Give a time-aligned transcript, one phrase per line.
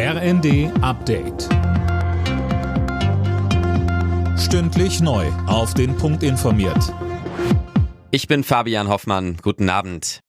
[0.00, 1.48] RND Update.
[4.38, 5.26] Stündlich neu.
[5.48, 6.94] Auf den Punkt informiert.
[8.12, 9.38] Ich bin Fabian Hoffmann.
[9.42, 10.20] Guten Abend.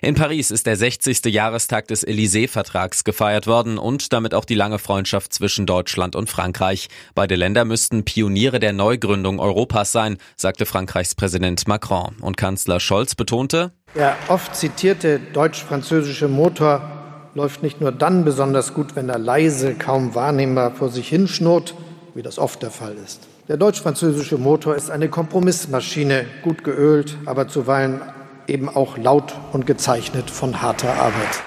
[0.00, 1.26] In Paris ist der 60.
[1.26, 6.88] Jahrestag des Élysée-Vertrags gefeiert worden und damit auch die lange Freundschaft zwischen Deutschland und Frankreich.
[7.14, 12.16] Beide Länder müssten Pioniere der Neugründung Europas sein, sagte Frankreichs Präsident Macron.
[12.20, 16.97] Und Kanzler Scholz betonte, der oft zitierte deutsch-französische Motor
[17.38, 21.74] läuft nicht nur dann besonders gut, wenn er leise, kaum wahrnehmbar vor sich hinschnurrt,
[22.14, 23.28] wie das oft der Fall ist.
[23.46, 28.00] Der deutsch-französische Motor ist eine Kompromissmaschine, gut geölt, aber zuweilen
[28.48, 31.44] eben auch laut und gezeichnet von harter Arbeit.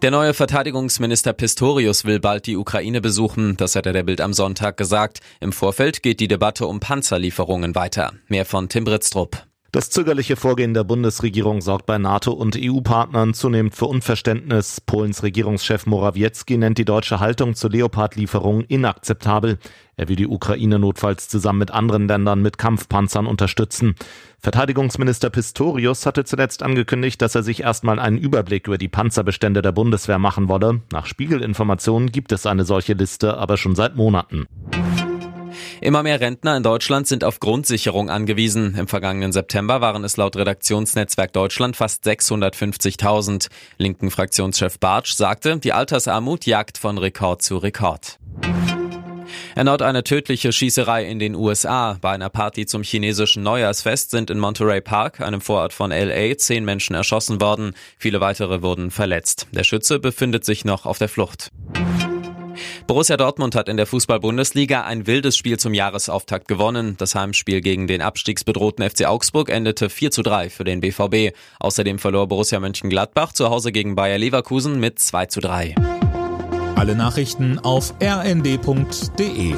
[0.00, 4.32] Der neue Verteidigungsminister Pistorius will bald die Ukraine besuchen, das hat er der Bild am
[4.32, 5.20] Sonntag gesagt.
[5.40, 8.14] Im Vorfeld geht die Debatte um Panzerlieferungen weiter.
[8.28, 9.47] Mehr von Tim Britztrup.
[9.70, 14.80] Das zögerliche Vorgehen der Bundesregierung sorgt bei NATO und EU-Partnern zunehmend für Unverständnis.
[14.80, 19.58] Polens Regierungschef Morawiecki nennt die deutsche Haltung zur Leopard-Lieferung inakzeptabel.
[19.98, 23.94] Er will die Ukraine notfalls zusammen mit anderen Ländern mit Kampfpanzern unterstützen.
[24.38, 29.72] Verteidigungsminister Pistorius hatte zuletzt angekündigt, dass er sich erstmal einen Überblick über die Panzerbestände der
[29.72, 30.80] Bundeswehr machen wolle.
[30.92, 34.46] Nach Spiegelinformationen gibt es eine solche Liste aber schon seit Monaten.
[35.80, 38.74] Immer mehr Rentner in Deutschland sind auf Grundsicherung angewiesen.
[38.76, 43.48] Im vergangenen September waren es laut Redaktionsnetzwerk Deutschland fast 650.000.
[43.76, 48.18] Linken Fraktionschef Bartsch sagte, die Altersarmut jagt von Rekord zu Rekord.
[49.54, 51.98] Erneut eine tödliche Schießerei in den USA.
[52.00, 56.64] Bei einer Party zum chinesischen Neujahrsfest sind in Monterey Park, einem Vorort von LA, zehn
[56.64, 57.74] Menschen erschossen worden.
[57.98, 59.46] Viele weitere wurden verletzt.
[59.52, 61.50] Der Schütze befindet sich noch auf der Flucht.
[62.88, 66.94] Borussia Dortmund hat in der Fußball-Bundesliga ein wildes Spiel zum Jahresauftakt gewonnen.
[66.96, 71.36] Das Heimspiel gegen den abstiegsbedrohten FC Augsburg endete 4 zu 3 für den BVB.
[71.60, 75.74] Außerdem verlor Borussia Mönchengladbach zu Hause gegen Bayer Leverkusen mit 2 zu 3.
[76.76, 79.54] Alle Nachrichten auf rnd.de